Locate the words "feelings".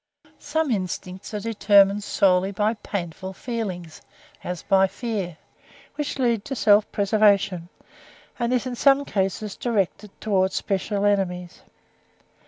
3.33-4.01